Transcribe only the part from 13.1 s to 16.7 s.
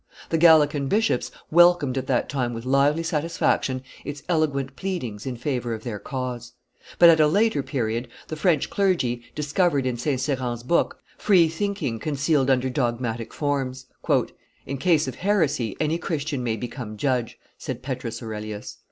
forms. "In case of heresy any Christian may